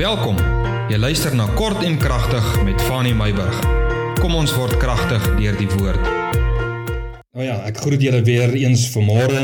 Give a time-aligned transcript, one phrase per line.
[0.00, 0.38] Welkom.
[0.88, 3.58] Jy luister na Kort en Kragtig met Fanny Meyburg.
[4.16, 6.06] Kom ons word kragtig deur die woord.
[7.36, 9.42] Nou ja, ek groet julle weer eens vanmôre.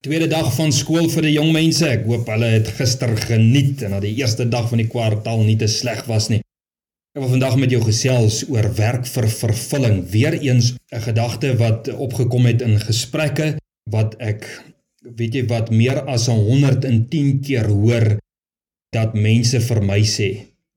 [0.00, 1.84] Tweede dag van skool vir die jong mense.
[1.84, 5.58] Ek hoop hulle het gister geniet en dat die eerste dag van die kwartaal nie
[5.60, 6.40] te sleg was nie.
[7.12, 10.00] Ek wil vandag met jou gesels oor werk vir vervulling.
[10.16, 14.48] Weereens 'n gedagte wat opgekom het in gesprekke wat ek
[15.04, 18.14] weet jy wat meer as 110 keer hoor
[18.92, 20.28] dat mense vir my sê,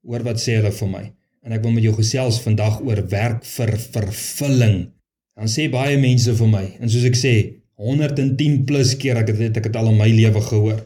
[0.08, 1.04] hoor wat sê hulle vir my.
[1.46, 4.78] En ek wil met jou gesels vandag oor werk vir vervulling.
[5.36, 7.36] Dan sê baie mense vir my, en soos ek sê,
[7.76, 10.80] 110 plus keer ek het ek het al in my lewe gehoor.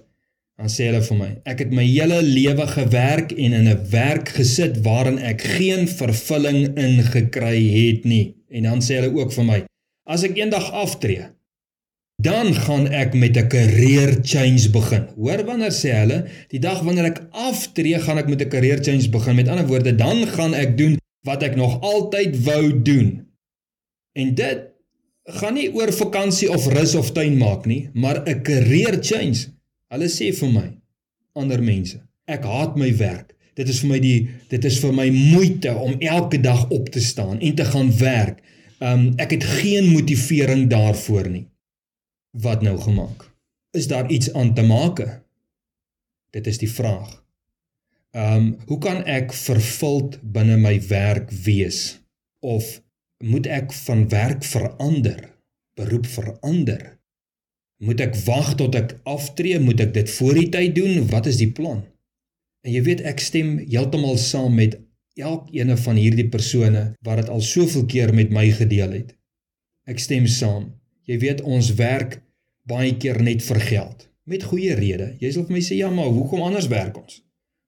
[0.59, 4.33] Dan sê hulle vir my, ek het my hele lewe gewerk en in 'n werk
[4.35, 8.35] gesit waarin ek geen vervulling ingekry het nie.
[8.49, 9.59] En dan sê hulle ook vir my,
[10.09, 11.29] as ek eendag aftree,
[12.19, 15.07] dan gaan ek met 'n career change begin.
[15.15, 19.09] Hoor wanneer sê hulle, die dag wanneer ek aftree, gaan ek met 'n career change
[19.09, 19.35] begin.
[19.35, 23.25] Met ander woorde, dan gaan ek doen wat ek nog altyd wou doen.
[24.13, 24.59] En dit
[25.23, 29.47] gaan nie oor vakansie of rus of tuin maak nie, maar 'n career change.
[29.87, 30.77] Hulle sê vir my,
[31.33, 33.35] ander mense, ek haat my werk.
[33.53, 36.99] Dit is vir my die dit is vir my moeite om elke dag op te
[36.99, 38.39] staan en te gaan werk.
[38.79, 41.48] Um ek het geen motivering daarvoor nie
[42.31, 43.29] wat nou gemaak?
[43.71, 45.21] Is daar iets aan te maak?
[46.29, 47.23] Dit is die vraag.
[48.11, 51.99] Ehm, um, hoe kan ek vervuld binne my werk wees?
[52.39, 52.81] Of
[53.17, 55.35] moet ek van werk verander?
[55.73, 56.97] Beroep verander?
[57.77, 59.59] Moet ek wag tot ek aftree?
[59.59, 61.05] Moet ek dit voor die tyd doen?
[61.07, 61.83] Wat is die plan?
[62.65, 64.79] En jy weet ek stem heeltemal saam met
[65.19, 69.15] elkeen van hierdie persone wat dit al soveel keer met my gedeel het.
[69.87, 70.78] Ek stem saam.
[71.09, 72.19] Jy weet ons werk
[72.69, 75.15] baie keer net vir geld met goeie redes.
[75.17, 77.23] Jy sal vir my sê ja, maar hoekom anders werk ons?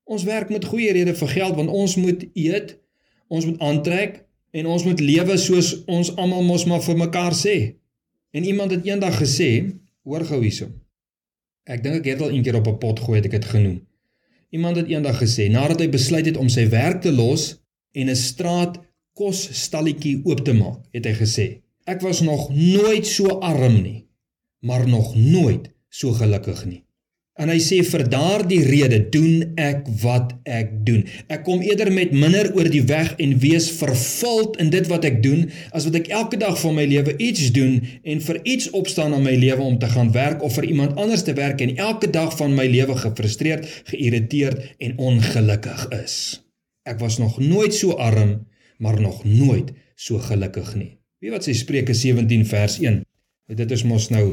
[0.05, 2.75] Ons werk met goeie redes vir geld want ons moet eet,
[3.33, 4.19] ons moet aantrek
[4.53, 7.55] en ons moet lewe soos ons almal mos maar vir mekaar sê.
[8.35, 9.49] En iemand het eendag gesê,
[10.05, 10.69] hoor gou hierso.
[11.65, 13.81] Ek dink ek het al eendag op 'n pot gooi het ek dit genoem.
[14.51, 17.57] Iemand het eendag gesê nadat hy besluit het om sy werk te los
[17.93, 18.77] en 'n straat
[19.13, 24.07] kos stalletjie oop te maak, het hy gesê: Ek was nog nooit so arm nie,
[24.59, 26.83] maar nog nooit so gelukkig nie.
[27.41, 31.05] En hy sê vir daardie rede doen ek wat ek doen.
[31.31, 35.21] Ek kom eerder met minder oor die weg en wees vervuld in dit wat ek
[35.23, 39.17] doen as wat ek elke dag van my lewe iets doen en vir iets opstaan
[39.17, 42.11] in my lewe om te gaan werk of vir iemand anders te werk en elke
[42.13, 46.15] dag van my lewe gefrustreerd, geïrriteerd en ongelukkig is.
[46.85, 48.41] Ek was nog nooit so arm,
[48.77, 51.00] maar nog nooit so gelukkig nie.
[51.21, 53.03] Wie wat sê Spreuke 17 vers 1?
[53.53, 54.23] Dit is mos nou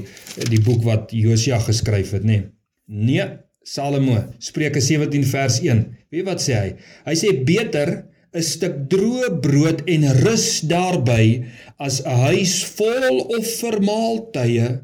[0.48, 2.40] die boek wat Josia geskryf het, nê?
[2.88, 3.28] Nee, nee
[3.68, 5.82] Salomo, Spreuke 17 vers 1.
[6.14, 6.70] Weet wat sê hy?
[7.04, 11.44] Hy sê beter 'n stuk droë brood en rus daarby
[11.76, 14.80] as 'n huis vol of vermaaltye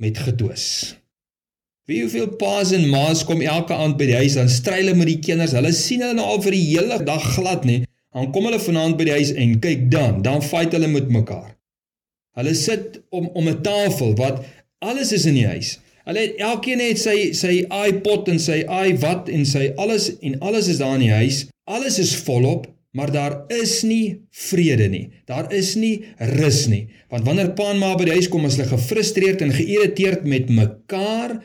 [0.00, 0.96] met gedwis.
[1.88, 5.08] Wie hoeveel paas en ma's kom elke aand by die huis dan stry hulle met
[5.08, 5.52] die kinders.
[5.52, 7.84] Hulle sien hulle nou al vir die hele dag glad, nê?
[8.18, 11.52] Dan kom hulle vanaand by die huis en kyk dan, dan fight hulle met mekaar.
[12.38, 14.42] Hulle sit om om 'n tafel wat
[14.82, 15.78] alles is in die huis.
[16.04, 20.66] Hulle het elkeen het sy sy iPod en sy iWat en sy alles en alles
[20.66, 21.46] is daar in die huis.
[21.70, 25.10] Alles is volop, maar daar is nie vrede nie.
[25.26, 26.88] Daar is nie rus nie.
[27.10, 30.48] Want wanneer pa en ma by die huis kom, is hulle gefrustreerd en geïrriteerd met
[30.50, 31.38] mekaar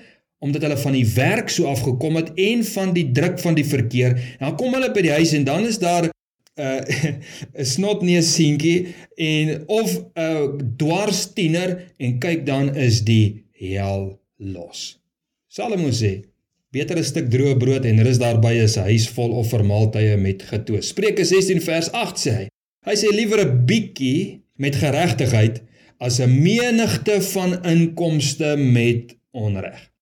[0.44, 4.18] omdat hulle van die werk so afgekom het en van die druk van die verkeer.
[4.40, 6.10] Dan kom hulle by die huis en dan is daar
[6.62, 7.22] 'n
[7.58, 14.20] uh, snotneus seentjie en of 'n uh, dwars tiener en kyk dan is die hel
[14.38, 15.00] los.
[15.48, 16.22] Salomo sê:
[16.74, 20.94] Beter 'n stuk droë brood en rus daarby as 'n huis vol offermaaltye met getoos.
[20.94, 22.48] Spreuke 16 vers 8 sê hy.
[22.86, 25.62] Hy sê liewer 'n bietjie met geregtigheid
[25.98, 29.93] as 'n menigte van inkomste met onreg.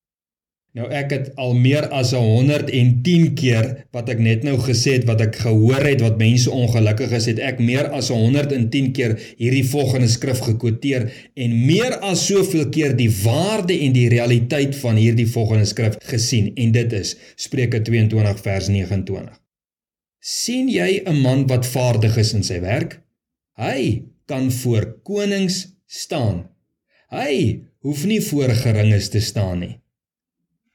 [0.71, 5.19] Nou ek het al meer as 110 keer wat ek net nou gesê het wat
[5.25, 10.07] ek gehoor het wat mense ongelukkig is, het ek meer as 110 keer hierdie volgende
[10.11, 15.67] skrif gekwoteer en meer as soveel keer die waarde en die realiteit van hierdie volgende
[15.67, 19.35] skrif gesien en dit is Spreuke 22 vers 29.
[20.21, 23.01] sien jy 'n man wat vaardig is in sy werk?
[23.57, 26.47] Hy kan voor konings staan.
[27.09, 29.81] Hy hoef nie voor geringes te staan nie.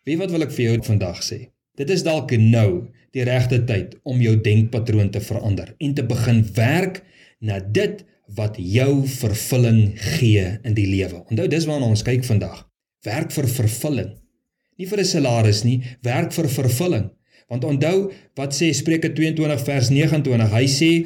[0.06, 1.48] Wie wat wil ek vir jou vandag sê?
[1.76, 6.44] Dit is dalk nou die regte tyd om jou denkpatroon te verander en te begin
[6.54, 7.00] werk
[7.42, 8.04] na dit
[8.38, 11.24] wat jou vervulling gee in die lewe.
[11.26, 12.62] Onthou dis waarna ons kyk vandag.
[13.06, 14.14] Werk vir vervulling.
[14.78, 17.10] Nie vir 'n salaris nie, werk vir vervulling.
[17.48, 20.50] Want onthou wat sê Spreuke 22 vers 29.
[20.50, 21.05] Hy sê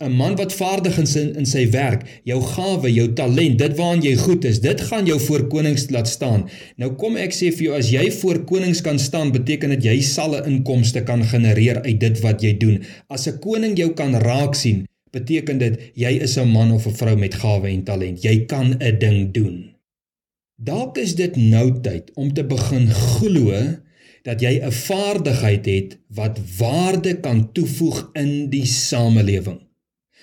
[0.00, 4.02] 'n man wat vaardig is in, in sy werk, jou gawe, jou talent, dit waaraan
[4.02, 6.46] jy goed is, dit gaan jou voor konings laat staan.
[6.80, 10.00] Nou kom ek sê vir jou as jy voor konings kan staan, beteken dit jy
[10.02, 12.82] sal 'n inkomste kan genereer uit dit wat jy doen.
[13.08, 16.98] As 'n koning jou kan raak sien, beteken dit jy is 'n man of 'n
[16.98, 18.22] vrou met gawe en talent.
[18.22, 19.70] Jy kan 'n ding doen.
[20.56, 23.76] Dalk is dit nou tyd om te begin glo
[24.24, 29.60] dat jy 'n vaardigheid het wat waarde kan toevoeg in die samelewing.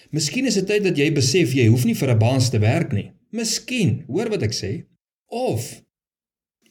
[0.10, 2.94] Miskien is dit tyd dat jy besef jy hoef nie vir 'n baas te werk
[2.94, 3.12] nie.
[3.32, 4.86] Miskien, hoor wat ek sê,
[5.30, 5.84] of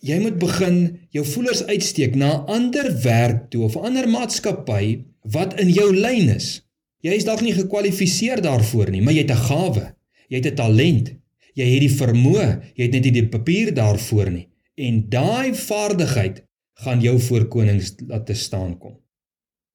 [0.02, 5.70] jy moet begin jou voelers uitsteek na ander werk toe of ander maatskappy wat in
[5.70, 6.62] jou lyn is.
[7.02, 9.94] Jy is dalk nie gekwalifiseer daarvoor nie, maar jy het 'n gawe.
[10.28, 11.14] Jy het 'n talent.
[11.54, 14.48] Jy het die vermoë, jy het net nie die papier daarvoor nie.
[14.76, 16.42] En daai vaardigheid
[16.84, 18.98] gaan jou voor konings laat te staan kom.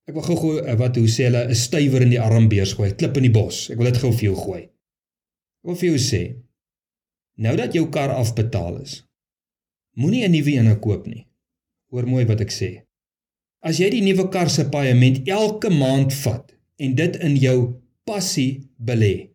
[0.03, 3.17] Ek wil gou-gou eh, wat hoe sê hulle 'n stywer in die armbeurs gooi, klip
[3.17, 3.69] in die bos.
[3.71, 4.63] Ek wil dit gou vir jou gooi.
[4.63, 6.23] Ek wil vir jou sê
[7.43, 9.03] nou dat jou kar afbetaal is,
[9.97, 11.25] moenie 'n nuwe een koop nie.
[11.89, 12.83] Hoor mooi wat ek sê.
[13.63, 18.69] As jy die nuwe kar se paaiement elke maand vat en dit in jou passie
[18.77, 19.29] belê.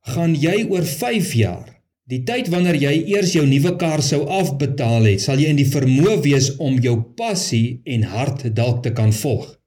[0.00, 5.04] Gaan jy oor 5 jaar, die tyd wanneer jy eers jou nuwe kar sou afbetaal
[5.04, 9.12] het, sal jy in die vermoë wees om jou passie en hart dalk te kan
[9.12, 9.61] volg.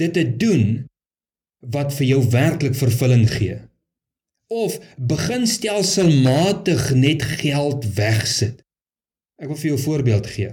[0.00, 0.86] Dit te doen
[1.60, 3.58] wat vir jou werklik vervulling gee.
[4.50, 8.64] Of begin stelselmatig net geld wegsit.
[9.40, 10.50] Ek wil vir jou 'n voorbeeld gee.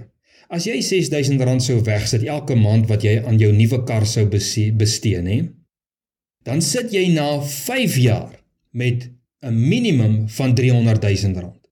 [0.48, 5.20] As jy R6000 sou wegsit elke maand wat jy aan jou nuwe kar sou bestee,
[5.20, 5.48] nê?
[6.48, 8.32] dan sit jy na 5 jaar
[8.70, 9.10] met
[9.44, 11.68] 'n minimum van 300 000 rand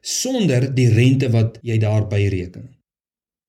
[0.00, 2.68] sonder die rente wat jy daarby reken.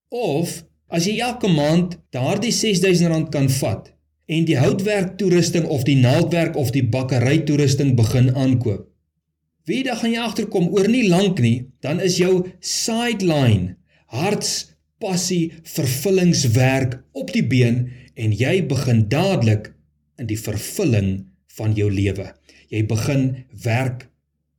[0.09, 3.91] Of as jy elke maand daardie 6000 rand kan vat
[4.25, 8.87] en die houtwerk toerusting of die naaldwerk of die bakkery toerusting begin aankoop.
[9.65, 13.75] Wie dan gaan jy agterkom oor nie lank nie, dan is jou sideline
[14.13, 19.71] hartspassie vervullingswerk op die been en jy begin dadelik
[20.21, 21.25] in die vervulling
[21.57, 22.29] van jou lewe.
[22.69, 23.25] Jy begin
[23.65, 24.07] werk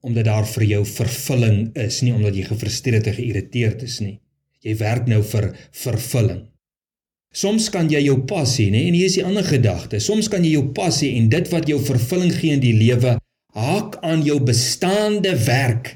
[0.06, 4.18] omdat daar vir jou vervulling is, nie omdat jy gefrustreerd en geïrriteerd is nie.
[4.66, 5.52] Jy werk nou vir
[5.84, 6.42] vervulling.
[7.36, 10.00] Soms kan jy jou passie, nê, en hier is die ander gedagte.
[10.02, 13.18] Soms kan jy jou passie en dit wat jou vervulling gee in die lewe
[13.56, 15.94] haak aan jou bestaande werk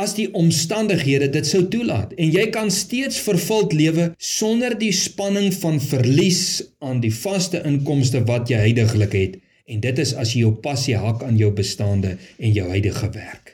[0.00, 5.50] as die omstandighede dit sou toelaat en jy kan steeds vervuld lewe sonder die spanning
[5.60, 6.42] van verlies
[6.78, 9.38] aan die vaste inkomste wat jy heidaglik het
[9.70, 13.49] en dit is as jy jou passie hak aan jou bestaande en jou huidige werk.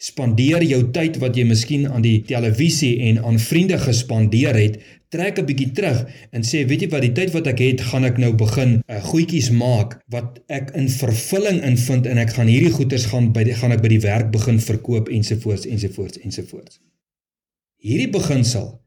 [0.00, 4.78] Spandeer jou tyd wat jy miskien aan die televisie en aan vriende gespandeer het,
[5.12, 8.04] trek 'n bietjie terug en sê, weet jy wat, die tyd wat ek het, gaan
[8.08, 12.48] ek nou begin uh, eh, goedjies maak wat ek in vervulling invind en ek gaan
[12.48, 16.80] hierdie goeders gaan by die gaan ek by die werk begin verkoop ensovoorts ensovoorts ensovoorts.
[17.76, 18.80] Hierdie beginsel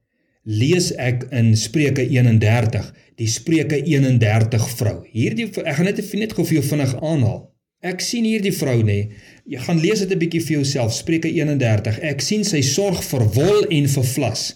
[0.43, 4.97] lees ek in Spreuke 31, die Spreuke 31 vrou.
[5.11, 7.52] Hierdie ek gaan net net gou vir jou vinnig aanhaal.
[7.83, 8.99] Ek sien hierdie vrou nê.
[9.43, 10.93] Jy gaan lees dit 'n bietjie vir jouself.
[10.95, 11.99] Spreuke 31.
[11.99, 14.55] Ek sien sy sorg vir wol en vir vlas.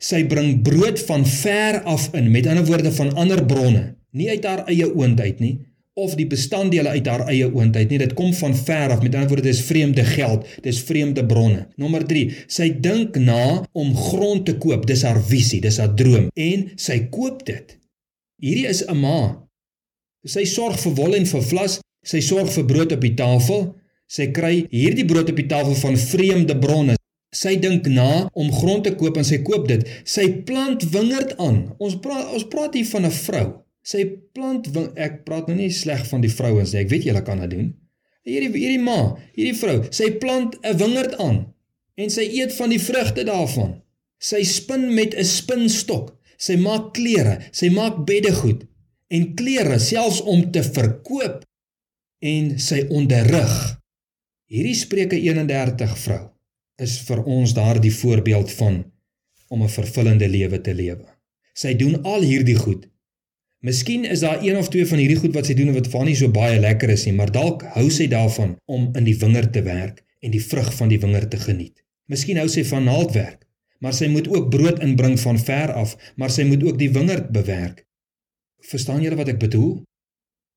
[0.00, 4.44] Sy bring brood van ver af in, met ander woorde van ander bronne, nie uit
[4.44, 5.58] haar eie oond uit nie
[5.98, 7.98] of die bestanddele uit haar eie oond uit nie.
[7.98, 9.02] Dit kom van ver af.
[9.02, 11.66] Met ander woorde dis vreemde geld, dis vreemde bronne.
[11.76, 12.28] Nommer 3.
[12.46, 14.86] Sy dink na om grond te koop.
[14.86, 17.76] Dis haar visie, dis haar droom en sy koop dit.
[18.38, 19.44] Hierdie is 'n ma.
[20.24, 23.66] Sy sorg vir wol en vir vlas Sy sorg vir brood op die tafel.
[24.08, 26.96] Sy kry hierdie brood op die tafel van vreemde bronne.
[27.34, 29.84] Sy dink na om grond te koop en sy koop dit.
[30.08, 31.66] Sy plant wingerd aan.
[31.76, 33.46] Ons praat ons praat hier van 'n vrou.
[33.84, 36.80] Sy plant ek praat nou nie sleg van die vrouens nie.
[36.80, 37.68] Ek weet julle kan dit doen.
[38.24, 41.46] Hierdie hierdie ma, hierdie vrou, sy plant 'n wingerd aan
[41.96, 43.80] en sy eet van die vrugte daarvan.
[44.18, 46.16] Sy spin met 'n spinstok.
[46.38, 48.66] Sy maak klere, sy maak beddegoed
[49.10, 51.47] en klere selfs om te verkoop
[52.18, 53.54] en sy onderrig.
[54.50, 56.22] Hierdie Spreuke 31 vrou
[56.82, 58.84] is vir ons daardie voorbeeld van
[59.48, 61.06] om 'n vervullende lewe te lewe.
[61.54, 62.88] Sy doen al hierdie goed.
[63.60, 66.06] Miskien is daar een of twee van hierdie goed wat sy doen wat vir haar
[66.06, 69.52] nie so baie lekker is nie, maar dalk hou sy daarvan om in die wingerd
[69.52, 71.82] te werk en die vrug van die wingerd te geniet.
[72.06, 73.46] Miskien hou sy van naaldwerk,
[73.80, 77.30] maar sy moet ook brood inbring van ver af, maar sy moet ook die wingerd
[77.30, 77.86] bewerk.
[78.58, 79.82] Verstaan julle wat ek bedoel?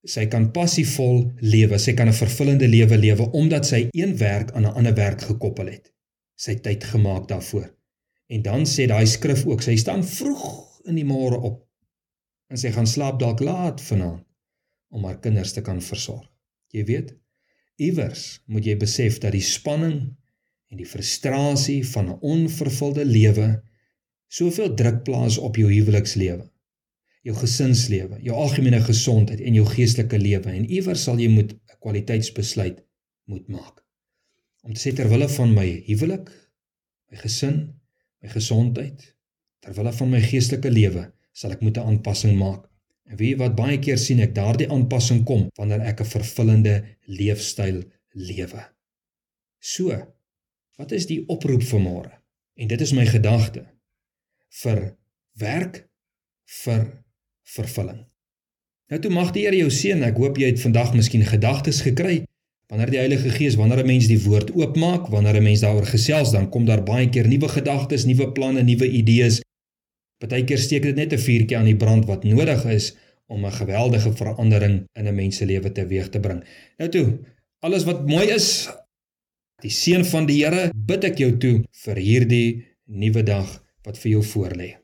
[0.02, 4.66] Sy kan passievol lewe, sy kan 'n vervullende lewe lewe omdat sy een werk aan
[4.66, 5.92] 'n ander werk gekoppel het.
[6.36, 7.70] Sy tyd gemaak daarvoor.
[8.26, 10.46] En dan sê daai skrif ook, sy staan vroeg
[10.86, 11.68] in die môre op
[12.50, 14.24] en sy gaan slaap dalk laat vanaand
[14.92, 16.28] om haar kinders te kan versorg.
[16.72, 17.14] Jy weet,
[17.80, 20.16] iewers moet jy besef dat die spanning
[20.72, 23.62] en die frustrasie van 'n onvervulde lewe
[24.28, 26.48] soveel druk plaas op jou huwelikslewe,
[27.26, 31.78] jou gesinslewe, jou algemene gesondheid en jou geestelike lewe en iewers sal jy moet 'n
[31.80, 32.82] kwaliteitsbesluit
[33.30, 33.82] moet maak.
[34.62, 36.30] Om te sê ter wille van my huwelik,
[37.10, 37.74] my gesin,
[38.22, 39.16] my gesondheid,
[39.60, 42.68] ter wille van my geestelike lewe, sal ek moet 'n aanpassing maak.
[43.10, 47.82] En weet wat baie keer sien ek daardie aanpassing kom wanneer ek 'n vervullende leefstyl
[48.12, 48.62] lewe.
[49.58, 50.14] So,
[50.76, 52.12] wat is die oproep vir môre?
[52.56, 53.66] En dit is my gedagte
[54.62, 54.96] vir
[55.32, 55.88] werk
[56.64, 57.01] vir
[57.56, 58.02] vervulling.
[58.90, 60.02] Nou toe mag die Here jou seën.
[60.02, 62.22] Ek hoop jy het vandag miskien gedagtes gekry
[62.72, 66.30] Wanneer die Heilige Gees, wanneer 'n mens die woord oopmaak, wanneer 'n mens daaroor gesels,
[66.32, 69.42] dan kom daar baie keer nuwe gedagtes, nuwe planne, nuwe idees.
[70.18, 74.12] Partykeer steek dit net 'n vuurtjie aan die brand wat nodig is om 'n geweldige
[74.12, 76.44] verandering in 'n mens se lewe teweeg te bring.
[76.78, 77.18] Nou toe,
[77.60, 78.68] alles wat mooi is,
[79.60, 84.10] die seën van die Here bid ek jou toe vir hierdie nuwe dag wat vir
[84.10, 84.81] jou voorlê.